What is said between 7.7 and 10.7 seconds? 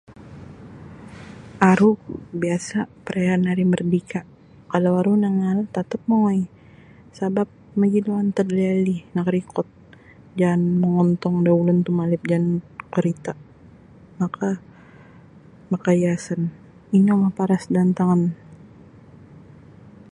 magilo antad liali nakarikot jaan